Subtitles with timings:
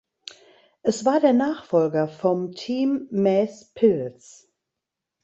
[0.81, 4.51] Es war der Nachfolger vom Team Maes Pils.